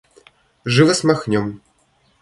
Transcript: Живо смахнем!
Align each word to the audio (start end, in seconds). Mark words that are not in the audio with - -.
Живо 0.75 0.95
смахнем! 1.01 1.47